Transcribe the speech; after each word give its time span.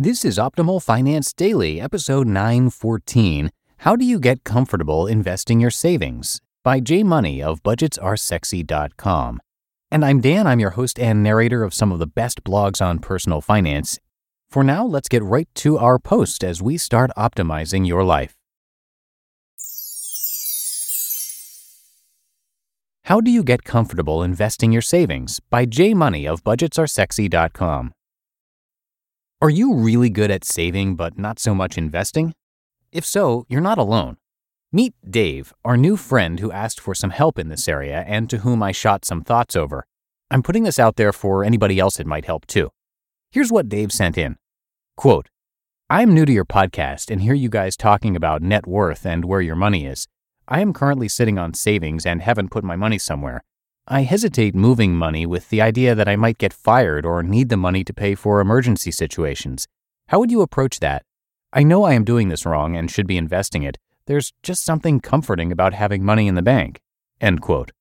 This 0.00 0.24
is 0.24 0.38
Optimal 0.38 0.80
Finance 0.80 1.32
Daily, 1.32 1.80
episode 1.80 2.28
914 2.28 3.50
How 3.78 3.96
Do 3.96 4.04
You 4.04 4.20
Get 4.20 4.44
Comfortable 4.44 5.08
Investing 5.08 5.58
Your 5.58 5.72
Savings? 5.72 6.40
by 6.62 6.78
J 6.78 7.02
Money 7.02 7.42
of 7.42 7.64
BudgetsAreSexy.com. 7.64 9.40
And 9.90 10.04
I'm 10.04 10.20
Dan, 10.20 10.46
I'm 10.46 10.60
your 10.60 10.70
host 10.70 11.00
and 11.00 11.24
narrator 11.24 11.64
of 11.64 11.74
some 11.74 11.90
of 11.90 11.98
the 11.98 12.06
best 12.06 12.44
blogs 12.44 12.80
on 12.80 13.00
personal 13.00 13.40
finance. 13.40 13.98
For 14.48 14.62
now, 14.62 14.86
let's 14.86 15.08
get 15.08 15.24
right 15.24 15.48
to 15.56 15.78
our 15.78 15.98
post 15.98 16.44
as 16.44 16.62
we 16.62 16.78
start 16.78 17.10
optimizing 17.16 17.84
your 17.84 18.04
life. 18.04 18.36
How 23.06 23.20
Do 23.20 23.32
You 23.32 23.42
Get 23.42 23.64
Comfortable 23.64 24.22
Investing 24.22 24.70
Your 24.70 24.80
Savings? 24.80 25.40
by 25.50 25.64
J 25.64 25.92
Money 25.92 26.24
of 26.28 26.44
BudgetsAreSexy.com. 26.44 27.94
Are 29.40 29.50
you 29.50 29.72
really 29.72 30.10
good 30.10 30.32
at 30.32 30.44
saving 30.44 30.96
but 30.96 31.16
not 31.16 31.38
so 31.38 31.54
much 31.54 31.78
investing? 31.78 32.34
If 32.90 33.06
so, 33.06 33.46
you're 33.48 33.60
not 33.60 33.78
alone. 33.78 34.16
Meet 34.72 34.94
Dave, 35.08 35.54
our 35.64 35.76
new 35.76 35.96
friend 35.96 36.40
who 36.40 36.50
asked 36.50 36.80
for 36.80 36.92
some 36.92 37.10
help 37.10 37.38
in 37.38 37.48
this 37.48 37.68
area 37.68 38.04
and 38.08 38.28
to 38.30 38.38
whom 38.38 38.64
I 38.64 38.72
shot 38.72 39.04
some 39.04 39.22
thoughts 39.22 39.54
over. 39.54 39.86
I'm 40.28 40.42
putting 40.42 40.64
this 40.64 40.80
out 40.80 40.96
there 40.96 41.12
for 41.12 41.44
anybody 41.44 41.78
else 41.78 42.00
it 42.00 42.06
might 42.06 42.24
help 42.24 42.48
too. 42.48 42.70
Here's 43.30 43.52
what 43.52 43.68
Dave 43.68 43.92
sent 43.92 44.18
in 44.18 44.38
Quote, 44.96 45.28
I'm 45.88 46.12
new 46.12 46.26
to 46.26 46.32
your 46.32 46.44
podcast 46.44 47.08
and 47.08 47.22
hear 47.22 47.34
you 47.34 47.48
guys 47.48 47.76
talking 47.76 48.16
about 48.16 48.42
net 48.42 48.66
worth 48.66 49.06
and 49.06 49.24
where 49.24 49.40
your 49.40 49.54
money 49.54 49.86
is. 49.86 50.08
I 50.48 50.62
am 50.62 50.72
currently 50.72 51.06
sitting 51.06 51.38
on 51.38 51.54
savings 51.54 52.04
and 52.04 52.22
haven't 52.22 52.50
put 52.50 52.64
my 52.64 52.74
money 52.74 52.98
somewhere. 52.98 53.44
I 53.90 54.02
hesitate 54.02 54.54
moving 54.54 54.94
money 54.94 55.24
with 55.24 55.48
the 55.48 55.62
idea 55.62 55.94
that 55.94 56.08
I 56.08 56.14
might 56.14 56.36
get 56.36 56.52
fired 56.52 57.06
or 57.06 57.22
need 57.22 57.48
the 57.48 57.56
money 57.56 57.84
to 57.84 57.94
pay 57.94 58.14
for 58.14 58.38
emergency 58.38 58.90
situations. 58.90 59.66
How 60.08 60.18
would 60.18 60.30
you 60.30 60.42
approach 60.42 60.80
that? 60.80 61.04
I 61.54 61.62
know 61.62 61.84
I 61.84 61.94
am 61.94 62.04
doing 62.04 62.28
this 62.28 62.44
wrong 62.44 62.76
and 62.76 62.90
should 62.90 63.06
be 63.06 63.16
investing 63.16 63.62
it. 63.62 63.78
There's 64.04 64.34
just 64.42 64.62
something 64.62 65.00
comforting 65.00 65.50
about 65.50 65.72
having 65.72 66.04
money 66.04 66.28
in 66.28 66.34
the 66.34 66.42
bank. 66.42 66.80
End 67.18 67.40
quote. 67.40 67.72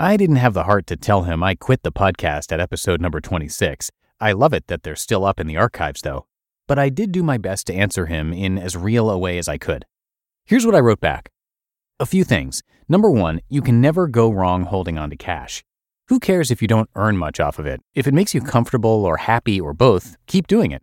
I 0.00 0.16
didn't 0.16 0.36
have 0.36 0.52
the 0.52 0.64
heart 0.64 0.88
to 0.88 0.96
tell 0.96 1.22
him 1.22 1.44
I 1.44 1.54
quit 1.54 1.84
the 1.84 1.92
podcast 1.92 2.50
at 2.50 2.58
episode 2.58 3.00
number 3.00 3.20
26. 3.20 3.88
I 4.20 4.32
love 4.32 4.52
it 4.52 4.66
that 4.66 4.82
they're 4.82 4.96
still 4.96 5.24
up 5.24 5.38
in 5.38 5.46
the 5.46 5.56
archives, 5.56 6.00
though. 6.00 6.26
But 6.66 6.80
I 6.80 6.88
did 6.88 7.12
do 7.12 7.22
my 7.22 7.38
best 7.38 7.68
to 7.68 7.74
answer 7.74 8.06
him 8.06 8.32
in 8.32 8.58
as 8.58 8.76
real 8.76 9.08
a 9.08 9.16
way 9.16 9.38
as 9.38 9.46
I 9.46 9.58
could. 9.58 9.84
Here's 10.44 10.66
what 10.66 10.74
I 10.74 10.80
wrote 10.80 11.00
back 11.00 11.30
a 12.00 12.06
few 12.06 12.24
things. 12.24 12.62
Number 12.88 13.10
one, 13.10 13.40
you 13.48 13.60
can 13.60 13.80
never 13.80 14.08
go 14.08 14.30
wrong 14.30 14.64
holding 14.64 14.98
on 14.98 15.10
to 15.10 15.16
cash. 15.16 15.62
Who 16.08 16.18
cares 16.18 16.50
if 16.50 16.62
you 16.62 16.66
don't 16.66 16.90
earn 16.96 17.18
much 17.18 17.38
off 17.38 17.58
of 17.58 17.66
it? 17.66 17.80
If 17.94 18.06
it 18.06 18.14
makes 18.14 18.34
you 18.34 18.40
comfortable 18.40 19.04
or 19.04 19.18
happy 19.18 19.60
or 19.60 19.74
both, 19.74 20.16
keep 20.26 20.46
doing 20.46 20.72
it. 20.72 20.82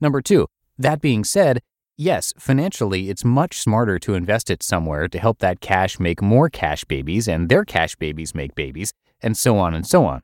Number 0.00 0.20
two, 0.20 0.48
that 0.76 1.00
being 1.00 1.22
said, 1.22 1.60
yes, 1.96 2.34
financially, 2.36 3.10
it's 3.10 3.24
much 3.24 3.60
smarter 3.60 3.98
to 4.00 4.14
invest 4.14 4.50
it 4.50 4.62
somewhere 4.62 5.06
to 5.08 5.18
help 5.18 5.38
that 5.38 5.60
cash 5.60 6.00
make 6.00 6.20
more 6.20 6.50
cash 6.50 6.84
babies 6.84 7.28
and 7.28 7.48
their 7.48 7.64
cash 7.64 7.94
babies 7.94 8.34
make 8.34 8.54
babies, 8.56 8.92
and 9.22 9.38
so 9.38 9.56
on 9.56 9.72
and 9.72 9.86
so 9.86 10.04
on. 10.04 10.20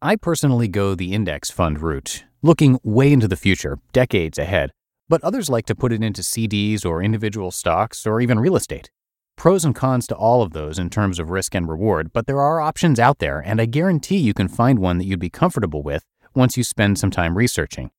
I 0.00 0.16
personally 0.16 0.68
go 0.68 0.94
the 0.94 1.12
index 1.12 1.50
fund 1.50 1.82
route, 1.82 2.24
looking 2.42 2.80
way 2.82 3.12
into 3.12 3.28
the 3.28 3.36
future, 3.36 3.78
decades 3.92 4.38
ahead, 4.38 4.72
but 5.08 5.22
others 5.22 5.50
like 5.50 5.66
to 5.66 5.74
put 5.74 5.92
it 5.92 6.02
into 6.02 6.22
CDs 6.22 6.86
or 6.86 7.02
individual 7.02 7.50
stocks 7.50 8.06
or 8.06 8.20
even 8.22 8.40
real 8.40 8.56
estate 8.56 8.90
pros 9.36 9.64
and 9.64 9.74
cons 9.74 10.06
to 10.06 10.14
all 10.14 10.42
of 10.42 10.52
those 10.52 10.78
in 10.78 10.90
terms 10.90 11.18
of 11.18 11.30
risk 11.30 11.54
and 11.54 11.68
reward, 11.68 12.12
but 12.12 12.26
there 12.26 12.40
are 12.40 12.60
options 12.60 12.98
out 12.98 13.18
there, 13.18 13.40
and 13.44 13.60
I 13.60 13.66
guarantee 13.66 14.16
you 14.16 14.34
can 14.34 14.48
find 14.48 14.78
one 14.78 14.98
that 14.98 15.04
you'd 15.04 15.20
be 15.20 15.30
comfortable 15.30 15.82
with 15.82 16.04
once 16.34 16.56
you 16.56 16.64
spend 16.64 16.98
some 16.98 17.10
time 17.10 17.36
researching. 17.36 17.90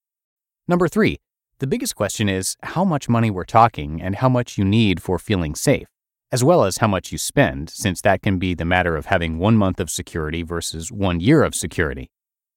Number 0.67 0.87
three, 0.87 1.17
the 1.59 1.67
biggest 1.67 1.95
question 1.95 2.27
is 2.27 2.55
how 2.63 2.83
much 2.83 3.07
money 3.07 3.31
we're 3.31 3.45
talking 3.45 4.01
and 4.01 4.15
how 4.15 4.29
much 4.29 4.57
you 4.57 4.65
need 4.65 5.01
for 5.01 5.17
feeling 5.17 5.55
safe, 5.55 5.87
as 6.31 6.43
well 6.43 6.63
as 6.63 6.77
how 6.77 6.87
much 6.87 7.11
you 7.11 7.17
spend, 7.17 7.69
since 7.69 8.01
that 8.01 8.21
can 8.21 8.37
be 8.39 8.53
the 8.53 8.65
matter 8.65 8.95
of 8.95 9.05
having 9.05 9.37
one 9.37 9.55
month 9.55 9.79
of 9.79 9.89
security 9.89 10.43
versus 10.43 10.91
one 10.91 11.19
year 11.19 11.43
of 11.43 11.55
security. 11.55 12.09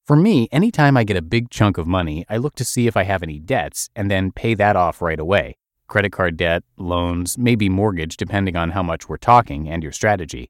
For 0.07 0.17
me, 0.17 0.49
anytime 0.51 0.97
I 0.97 1.05
get 1.05 1.17
a 1.17 1.23
big 1.23 1.51
chunk 1.51 1.79
of 1.79 1.87
money, 1.87 2.25
I 2.29 2.39
look 2.39 2.57
to 2.57 2.65
see 2.65 2.87
if 2.87 2.97
I 2.97 3.05
have 3.05 3.23
any 3.23 3.39
debts 3.39 3.91
and 3.95 4.11
then 4.11 4.33
pay 4.33 4.55
that 4.55 4.75
off 4.75 5.01
right 5.01 5.21
away 5.21 5.57
credit 5.91 6.13
card 6.13 6.39
debt, 6.39 6.63
loans, 6.79 7.37
maybe 7.37 7.69
mortgage, 7.69 8.17
depending 8.17 8.57
on 8.57 8.71
how 8.71 8.83
much 8.83 9.09
we're 9.09 9.19
talking 9.19 9.69
and 9.69 9.83
your 9.83 9.93
strategy. 9.93 10.49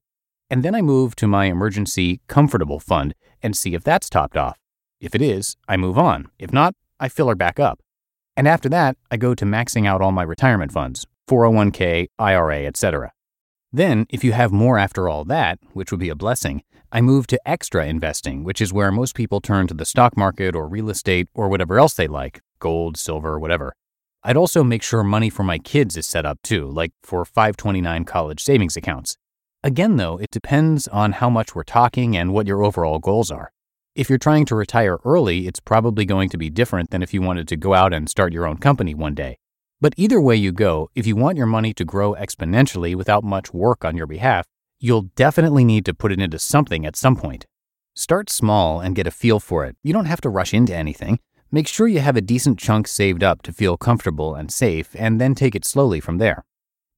And 0.48 0.62
then 0.62 0.74
I 0.74 0.82
move 0.82 1.16
to 1.16 1.26
my 1.26 1.46
emergency 1.46 2.20
comfortable 2.28 2.78
fund 2.78 3.14
and 3.42 3.56
see 3.56 3.74
if 3.74 3.82
that's 3.82 4.10
topped 4.10 4.36
off. 4.36 4.58
If 5.00 5.14
it 5.14 5.22
is, 5.22 5.56
I 5.66 5.76
move 5.76 5.98
on. 5.98 6.28
If 6.38 6.52
not, 6.52 6.74
I 7.00 7.08
fill 7.08 7.28
her 7.28 7.34
back 7.34 7.58
up. 7.58 7.80
And 8.36 8.46
after 8.46 8.68
that, 8.68 8.96
I 9.10 9.16
go 9.16 9.34
to 9.34 9.44
maxing 9.44 9.86
out 9.86 10.02
all 10.02 10.12
my 10.12 10.22
retirement 10.22 10.72
funds, 10.72 11.06
401k, 11.28 12.08
IRA, 12.18 12.64
etc. 12.66 13.12
Then, 13.72 14.06
if 14.10 14.22
you 14.22 14.32
have 14.32 14.52
more 14.52 14.78
after 14.78 15.08
all 15.08 15.24
that, 15.24 15.58
which 15.72 15.90
would 15.90 16.00
be 16.00 16.10
a 16.10 16.14
blessing, 16.14 16.62
I 16.92 17.00
move 17.00 17.26
to 17.28 17.40
extra 17.46 17.86
investing, 17.86 18.44
which 18.44 18.60
is 18.60 18.72
where 18.72 18.90
most 18.90 19.14
people 19.14 19.40
turn 19.40 19.68
to 19.68 19.74
the 19.74 19.84
stock 19.84 20.16
market 20.16 20.54
or 20.56 20.68
real 20.68 20.90
estate 20.90 21.28
or 21.34 21.48
whatever 21.48 21.78
else 21.78 21.94
they 21.94 22.08
like 22.08 22.40
gold, 22.58 22.98
silver, 22.98 23.38
whatever. 23.38 23.74
I'd 24.22 24.36
also 24.36 24.62
make 24.62 24.82
sure 24.82 25.02
money 25.02 25.30
for 25.30 25.44
my 25.44 25.58
kids 25.58 25.96
is 25.96 26.06
set 26.06 26.26
up 26.26 26.40
too, 26.42 26.68
like 26.68 26.92
for 27.02 27.24
529 27.24 28.04
college 28.04 28.42
savings 28.44 28.76
accounts. 28.76 29.16
Again, 29.62 29.96
though, 29.96 30.18
it 30.18 30.30
depends 30.30 30.86
on 30.88 31.12
how 31.12 31.30
much 31.30 31.54
we're 31.54 31.62
talking 31.62 32.16
and 32.16 32.34
what 32.34 32.46
your 32.46 32.62
overall 32.62 32.98
goals 32.98 33.30
are. 33.30 33.50
If 33.94 34.10
you're 34.10 34.18
trying 34.18 34.44
to 34.46 34.54
retire 34.54 34.98
early, 35.06 35.46
it's 35.46 35.58
probably 35.58 36.04
going 36.04 36.28
to 36.30 36.38
be 36.38 36.50
different 36.50 36.90
than 36.90 37.02
if 37.02 37.14
you 37.14 37.22
wanted 37.22 37.48
to 37.48 37.56
go 37.56 37.72
out 37.72 37.94
and 37.94 38.10
start 38.10 38.32
your 38.32 38.46
own 38.46 38.58
company 38.58 38.94
one 38.94 39.14
day. 39.14 39.38
But 39.80 39.94
either 39.96 40.20
way 40.20 40.36
you 40.36 40.52
go, 40.52 40.90
if 40.94 41.06
you 41.06 41.16
want 41.16 41.38
your 41.38 41.46
money 41.46 41.72
to 41.74 41.84
grow 41.86 42.14
exponentially 42.14 42.94
without 42.94 43.24
much 43.24 43.54
work 43.54 43.86
on 43.86 43.96
your 43.96 44.06
behalf, 44.06 44.44
you'll 44.78 45.08
definitely 45.16 45.64
need 45.64 45.86
to 45.86 45.94
put 45.94 46.12
it 46.12 46.20
into 46.20 46.38
something 46.38 46.84
at 46.84 46.94
some 46.94 47.16
point. 47.16 47.46
Start 47.94 48.28
small 48.28 48.80
and 48.80 48.94
get 48.94 49.06
a 49.06 49.10
feel 49.10 49.40
for 49.40 49.64
it. 49.64 49.76
You 49.82 49.94
don't 49.94 50.04
have 50.04 50.20
to 50.20 50.28
rush 50.28 50.52
into 50.52 50.74
anything. 50.74 51.20
Make 51.52 51.66
sure 51.66 51.88
you 51.88 51.98
have 51.98 52.16
a 52.16 52.20
decent 52.20 52.60
chunk 52.60 52.86
saved 52.86 53.24
up 53.24 53.42
to 53.42 53.52
feel 53.52 53.76
comfortable 53.76 54.36
and 54.36 54.52
safe, 54.52 54.94
and 54.96 55.20
then 55.20 55.34
take 55.34 55.56
it 55.56 55.64
slowly 55.64 55.98
from 55.98 56.18
there. 56.18 56.44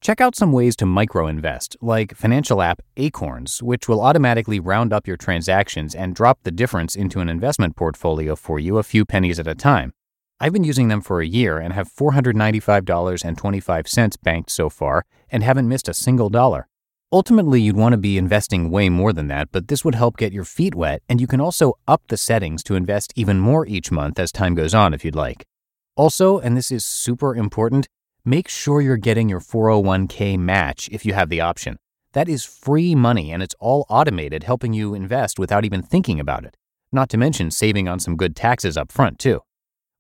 Check 0.03 0.21
out 0.21 0.37
some 0.37 0.53
ways 0.53 0.77
to 0.77 0.85
micro 0.85 1.27
invest, 1.27 1.75
like 1.81 2.15
financial 2.15 2.61
app 2.61 2.83
Acorns, 2.99 3.63
which 3.63 3.89
will 3.89 4.03
automatically 4.03 4.61
round 4.61 4.93
up 4.93 5.07
your 5.07 5.17
transactions 5.17 5.95
and 5.95 6.15
drop 6.15 6.41
the 6.43 6.51
difference 6.51 6.95
into 6.95 7.21
an 7.21 7.31
investment 7.31 7.77
portfolio 7.77 8.37
for 8.37 8.59
you 8.59 8.77
a 8.77 8.83
few 8.83 9.07
pennies 9.07 9.39
at 9.39 9.47
a 9.47 9.55
time. 9.55 9.95
I've 10.39 10.53
been 10.53 10.65
using 10.65 10.89
them 10.89 11.01
for 11.01 11.23
a 11.23 11.27
year 11.27 11.59
and 11.59 11.73
have 11.73 11.91
$495.25 11.91 14.23
banked 14.23 14.51
so 14.51 14.69
far 14.69 15.07
and 15.31 15.43
haven't 15.43 15.69
missed 15.69 15.89
a 15.89 15.95
single 15.95 16.29
dollar. 16.29 16.69
Ultimately, 17.14 17.61
you'd 17.61 17.76
want 17.76 17.93
to 17.93 17.99
be 17.99 18.17
investing 18.17 18.70
way 18.70 18.88
more 18.88 19.12
than 19.12 19.29
that, 19.29 19.53
but 19.53 19.69
this 19.69 19.85
would 19.85 19.94
help 19.94 20.17
get 20.17 20.32
your 20.32 20.44
feet 20.44 20.75
wet, 20.75 21.03
and 21.11 21.20
you 21.20 21.26
can 21.26 21.43
also 21.43 21.75
up 21.87 22.00
the 22.09 22.17
settings 22.17 22.62
to 22.62 22.75
invest 22.75 23.12
even 23.17 23.38
more 23.38 23.67
each 23.67 23.93
month 23.93 24.19
as 24.19 24.32
time 24.32 24.55
goes 24.55 24.73
on 24.73 24.94
if 24.94 25.05
you'd 25.05 25.14
like. 25.14 25.44
Also, 25.94 26.38
and 26.38 26.56
this 26.56 26.73
is 26.73 26.87
super 26.87 27.37
important, 27.37 27.87
make 28.25 28.49
sure 28.49 28.81
you're 28.81 28.97
getting 28.97 29.29
your 29.29 29.41
401k 29.41 30.38
match 30.38 30.88
if 30.91 31.05
you 31.05 31.12
have 31.12 31.29
the 31.29 31.43
option. 31.43 31.76
That 32.14 32.31
is 32.31 32.47
free 32.47 32.94
money 32.94 33.31
and 33.31 33.43
it's 33.43 33.55
all 33.61 33.85
automated, 33.91 34.44
helping 34.44 34.73
you 34.73 34.94
invest 34.94 35.38
without 35.38 35.67
even 35.67 35.82
thinking 35.82 36.19
about 36.19 36.47
it. 36.47 36.56
Not 36.93 37.11
to 37.11 37.19
mention 37.19 37.50
saving 37.50 37.88
on 37.88 38.00
some 38.00 38.17
good 38.17 38.35
taxes 38.35 38.79
up 38.79 38.91
front, 38.91 39.19
too. 39.19 39.43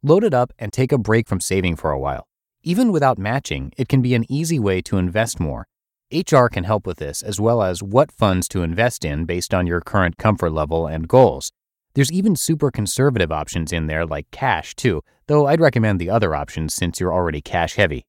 Load 0.02 0.24
it 0.24 0.32
up 0.32 0.54
and 0.58 0.72
take 0.72 0.92
a 0.92 0.98
break 0.98 1.28
from 1.28 1.40
saving 1.40 1.76
for 1.76 1.90
a 1.90 1.98
while. 1.98 2.26
Even 2.62 2.90
without 2.90 3.18
matching, 3.18 3.70
it 3.76 3.88
can 3.88 4.00
be 4.00 4.14
an 4.14 4.24
easy 4.32 4.58
way 4.58 4.80
to 4.80 4.96
invest 4.96 5.38
more. 5.38 5.66
HR 6.12 6.46
can 6.46 6.64
help 6.64 6.86
with 6.86 6.98
this, 6.98 7.22
as 7.22 7.40
well 7.40 7.62
as 7.62 7.82
what 7.82 8.12
funds 8.12 8.46
to 8.48 8.62
invest 8.62 9.04
in 9.04 9.24
based 9.24 9.54
on 9.54 9.66
your 9.66 9.80
current 9.80 10.18
comfort 10.18 10.50
level 10.50 10.86
and 10.86 11.08
goals. 11.08 11.50
There's 11.94 12.12
even 12.12 12.36
super 12.36 12.70
conservative 12.70 13.32
options 13.32 13.72
in 13.72 13.86
there 13.86 14.06
like 14.06 14.30
cash, 14.30 14.74
too, 14.74 15.02
though 15.26 15.46
I'd 15.46 15.60
recommend 15.60 16.00
the 16.00 16.10
other 16.10 16.34
options 16.34 16.74
since 16.74 17.00
you're 17.00 17.12
already 17.12 17.40
cash 17.40 17.74
heavy. 17.74 18.04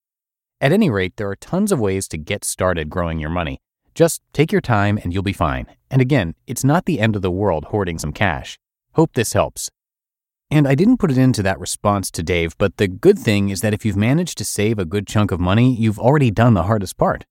At 0.61 0.71
any 0.71 0.89
rate, 0.89 1.17
there 1.17 1.29
are 1.29 1.35
tons 1.35 1.71
of 1.71 1.79
ways 1.79 2.07
to 2.09 2.17
get 2.17 2.45
started 2.45 2.89
growing 2.89 3.19
your 3.19 3.29
money. 3.29 3.59
Just 3.95 4.21
take 4.31 4.51
your 4.51 4.61
time 4.61 4.97
and 5.03 5.13
you'll 5.13 5.23
be 5.23 5.33
fine. 5.33 5.67
And 5.91 6.01
again, 6.01 6.35
it's 6.47 6.63
not 6.63 6.85
the 6.85 6.99
end 6.99 7.15
of 7.15 7.21
the 7.21 7.31
world 7.31 7.65
hoarding 7.65 7.99
some 7.99 8.13
cash. 8.13 8.57
Hope 8.94 9.13
this 9.13 9.33
helps. 9.33 9.69
And 10.49 10.67
I 10.67 10.75
didn't 10.75 10.97
put 10.97 11.11
it 11.11 11.17
into 11.17 11.44
that 11.44 11.59
response 11.59 12.11
to 12.11 12.23
Dave, 12.23 12.57
but 12.57 12.77
the 12.77 12.88
good 12.88 13.19
thing 13.19 13.49
is 13.49 13.61
that 13.61 13.73
if 13.73 13.85
you've 13.85 13.97
managed 13.97 14.38
to 14.38 14.45
save 14.45 14.79
a 14.79 14.85
good 14.85 15.07
chunk 15.07 15.31
of 15.31 15.39
money, 15.39 15.75
you've 15.75 15.99
already 15.99 16.31
done 16.31 16.53
the 16.53 16.63
hardest 16.63 16.97
part. 16.97 17.25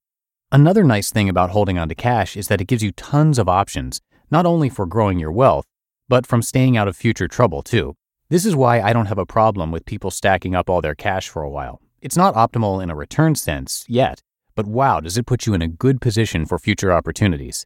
Another 0.53 0.83
nice 0.83 1.09
thing 1.09 1.29
about 1.29 1.49
holding 1.49 1.79
onto 1.79 1.95
cash 1.95 2.37
is 2.37 2.47
that 2.47 2.61
it 2.61 2.67
gives 2.67 2.83
you 2.83 2.91
tons 2.91 3.39
of 3.39 3.49
options, 3.49 4.01
not 4.29 4.45
only 4.45 4.69
for 4.69 4.85
growing 4.85 5.17
your 5.17 5.31
wealth, 5.31 5.65
but 6.07 6.27
from 6.27 6.43
staying 6.43 6.77
out 6.77 6.87
of 6.87 6.95
future 6.95 7.27
trouble 7.27 7.63
too. 7.63 7.95
This 8.29 8.45
is 8.45 8.55
why 8.55 8.79
I 8.79 8.93
don't 8.93 9.07
have 9.07 9.17
a 9.17 9.25
problem 9.25 9.71
with 9.71 9.87
people 9.87 10.11
stacking 10.11 10.53
up 10.53 10.69
all 10.69 10.79
their 10.79 10.93
cash 10.93 11.27
for 11.27 11.41
a 11.41 11.49
while. 11.49 11.81
It's 12.03 12.15
not 12.15 12.35
optimal 12.35 12.83
in 12.83 12.91
a 12.91 12.95
return 12.95 13.33
sense 13.33 13.83
yet, 13.89 14.21
but 14.53 14.67
wow, 14.67 14.99
does 14.99 15.17
it 15.17 15.25
put 15.25 15.47
you 15.47 15.55
in 15.55 15.63
a 15.63 15.67
good 15.67 15.99
position 15.99 16.45
for 16.45 16.59
future 16.59 16.93
opportunities. 16.93 17.65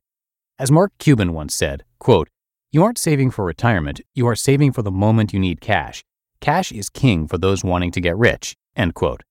As 0.57 0.71
Mark 0.71 0.93
Cuban 0.97 1.33
once 1.33 1.53
said, 1.55 1.83
quote, 1.99 2.29
you 2.71 2.85
aren't 2.85 2.97
saving 2.97 3.31
for 3.31 3.43
retirement, 3.43 3.99
you 4.13 4.25
are 4.27 4.35
saving 4.35 4.71
for 4.71 4.81
the 4.81 4.91
moment 4.91 5.33
you 5.33 5.39
need 5.41 5.59
cash. 5.59 6.05
Cash 6.39 6.71
is 6.71 6.87
king 6.87 7.27
for 7.27 7.37
those 7.37 7.65
wanting 7.65 7.91
to 7.91 7.99
get 7.99 8.15
rich. 8.15 8.55
End 8.77 8.93
quote. 8.93 9.23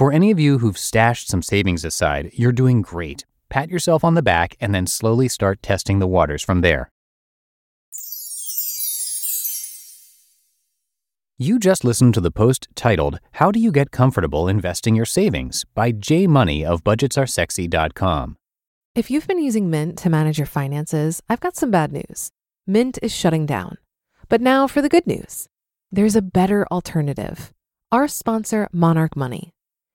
For 0.00 0.14
any 0.14 0.30
of 0.30 0.40
you 0.40 0.60
who've 0.60 0.78
stashed 0.78 1.28
some 1.28 1.42
savings 1.42 1.84
aside, 1.84 2.30
you're 2.32 2.52
doing 2.52 2.80
great. 2.80 3.26
Pat 3.50 3.68
yourself 3.68 4.02
on 4.02 4.14
the 4.14 4.22
back 4.22 4.56
and 4.58 4.74
then 4.74 4.86
slowly 4.86 5.28
start 5.28 5.62
testing 5.62 5.98
the 5.98 6.06
waters 6.06 6.42
from 6.42 6.62
there. 6.62 6.88
You 11.36 11.58
just 11.58 11.84
listened 11.84 12.14
to 12.14 12.22
the 12.22 12.30
post 12.30 12.66
titled 12.74 13.20
How 13.32 13.50
Do 13.50 13.60
You 13.60 13.70
Get 13.70 13.90
Comfortable 13.90 14.48
Investing 14.48 14.96
Your 14.96 15.04
Savings 15.04 15.66
by 15.74 15.92
J 15.92 16.26
Money 16.26 16.64
of 16.64 16.82
BudgetsAreSexy.com. 16.82 18.38
If 18.94 19.10
you've 19.10 19.28
been 19.28 19.44
using 19.44 19.68
Mint 19.68 19.98
to 19.98 20.08
manage 20.08 20.38
your 20.38 20.46
finances, 20.46 21.20
I've 21.28 21.40
got 21.40 21.56
some 21.56 21.70
bad 21.70 21.92
news. 21.92 22.30
Mint 22.66 22.98
is 23.02 23.14
shutting 23.14 23.44
down. 23.44 23.76
But 24.30 24.40
now 24.40 24.66
for 24.66 24.80
the 24.80 24.88
good 24.88 25.06
news 25.06 25.46
there's 25.92 26.16
a 26.16 26.22
better 26.22 26.66
alternative. 26.72 27.52
Our 27.92 28.08
sponsor, 28.08 28.66
Monarch 28.72 29.14
Money. 29.14 29.52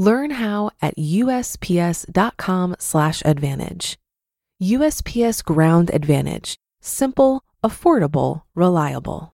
Learn 0.00 0.30
how 0.30 0.70
at 0.80 0.96
USPS.com/slash 0.96 3.22
advantage. 3.22 3.98
USPS 4.62 5.44
Ground 5.44 5.90
Advantage. 5.92 6.56
Simple, 6.80 7.44
affordable, 7.62 8.44
reliable. 8.54 9.34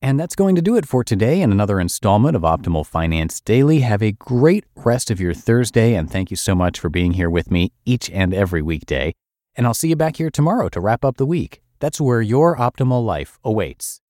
And 0.00 0.20
that's 0.20 0.36
going 0.36 0.54
to 0.54 0.62
do 0.62 0.76
it 0.76 0.86
for 0.86 1.02
today 1.02 1.42
and 1.42 1.52
another 1.52 1.80
installment 1.80 2.36
of 2.36 2.42
Optimal 2.42 2.86
Finance 2.86 3.40
Daily. 3.40 3.80
Have 3.80 4.04
a 4.04 4.12
great 4.12 4.66
rest 4.76 5.10
of 5.10 5.20
your 5.20 5.34
Thursday, 5.34 5.94
and 5.94 6.08
thank 6.08 6.30
you 6.30 6.36
so 6.36 6.54
much 6.54 6.78
for 6.78 6.88
being 6.88 7.14
here 7.14 7.28
with 7.28 7.50
me 7.50 7.72
each 7.84 8.08
and 8.10 8.32
every 8.32 8.62
weekday. 8.62 9.12
And 9.56 9.66
I'll 9.66 9.74
see 9.74 9.88
you 9.88 9.96
back 9.96 10.18
here 10.18 10.30
tomorrow 10.30 10.68
to 10.68 10.80
wrap 10.80 11.04
up 11.04 11.16
the 11.16 11.26
week. 11.26 11.60
That's 11.80 12.00
where 12.00 12.22
your 12.22 12.56
optimal 12.56 13.04
life 13.04 13.40
awaits. 13.42 14.00